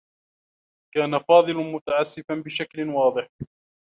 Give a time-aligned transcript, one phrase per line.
[0.95, 3.29] كان فاضل متعسّفا بشكل واضح.